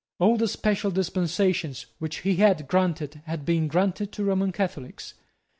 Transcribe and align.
All 0.17 0.35
the 0.35 0.47
special 0.47 0.89
dispensations 0.89 1.85
which 1.99 2.21
he 2.21 2.37
had 2.37 2.67
granted 2.67 3.21
had 3.25 3.45
been 3.45 3.67
granted 3.67 4.11
to 4.13 4.23
Roman 4.23 4.51
Catholics. 4.51 5.13